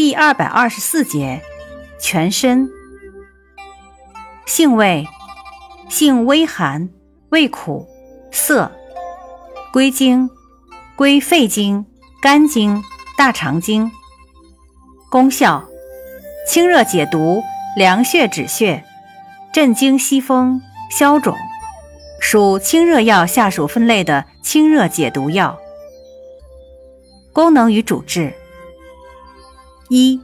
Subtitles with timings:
[0.00, 1.42] 第二百二十四节，
[2.00, 2.70] 全身。
[4.46, 5.06] 性味，
[5.90, 6.88] 性微寒，
[7.28, 7.86] 味苦
[8.32, 8.72] 涩，
[9.74, 10.30] 归经，
[10.96, 11.84] 归肺经、
[12.22, 12.82] 肝经、
[13.18, 13.92] 大肠经。
[15.10, 15.68] 功效，
[16.48, 17.42] 清热解毒，
[17.76, 18.82] 凉血止血，
[19.52, 21.36] 镇惊息风，消肿，
[22.18, 25.58] 属清热药下属分类的清热解毒药。
[27.34, 28.32] 功能与主治。
[29.92, 30.20] 一，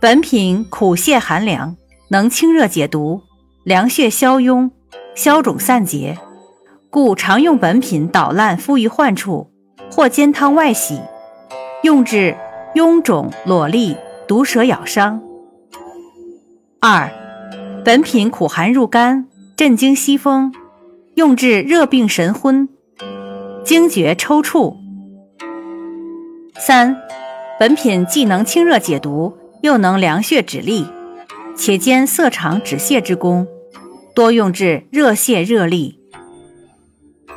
[0.00, 1.76] 本品苦泻寒凉，
[2.08, 3.22] 能清热解毒、
[3.62, 4.72] 凉血消痈、
[5.14, 6.18] 消肿散结，
[6.90, 9.52] 故常用本品捣烂敷于患处，
[9.92, 11.00] 或煎汤外洗，
[11.84, 12.36] 用治
[12.74, 15.22] 痈肿、瘰痢、毒蛇咬伤。
[16.80, 17.08] 二，
[17.84, 20.52] 本品苦寒入肝，镇惊息风，
[21.14, 22.68] 用治热病神昏、
[23.64, 24.76] 惊厥抽搐。
[26.58, 26.96] 三。
[27.62, 30.84] 本品既能清热解毒，又能凉血止痢，
[31.56, 33.46] 且兼涩肠止泻之功，
[34.16, 35.94] 多用治热泻热痢。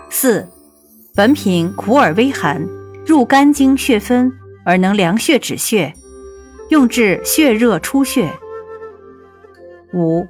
[0.10, 0.48] 四，
[1.14, 2.68] 本品苦而微寒，
[3.06, 4.34] 入肝经血分
[4.66, 5.94] 而能凉血止血，
[6.70, 8.34] 用治血热出血。
[9.94, 10.26] 五，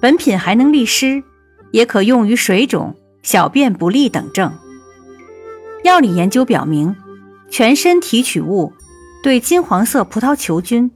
[0.00, 1.24] 本品还能利湿，
[1.72, 4.56] 也可用于水肿、小便不利等症。
[5.82, 6.94] 药理研究表明。
[7.50, 8.72] 全身提取物
[9.22, 10.90] 对金黄色葡萄球菌、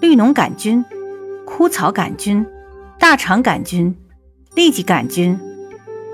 [0.00, 0.84] 绿脓杆菌、
[1.46, 2.44] 枯草杆菌、
[2.98, 3.96] 大肠杆菌、
[4.54, 5.38] 痢疾杆菌、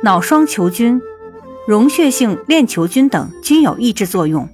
[0.02, 1.00] 脑双球菌、
[1.66, 4.48] 溶血性链球菌等均有抑制作用，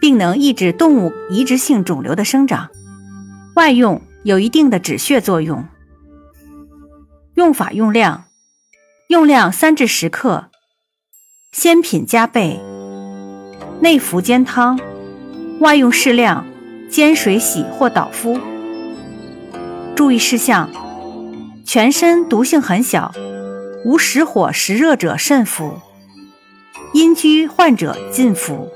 [0.00, 2.70] 并能抑制动物移植性肿瘤的生长。
[3.54, 5.68] 外用有一定的止血作用。
[7.34, 8.24] 用法用量：
[9.08, 10.46] 用量三至十克，
[11.52, 12.73] 鲜品加倍。
[13.80, 14.78] 内服煎汤，
[15.60, 16.46] 外用适量，
[16.90, 18.38] 煎水洗或捣敷。
[19.94, 20.70] 注意事项：
[21.64, 23.12] 全身毒性很小，
[23.84, 25.74] 无实火实热者慎服，
[26.92, 28.68] 阴虚患者禁服。